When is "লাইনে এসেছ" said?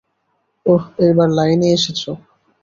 1.37-2.01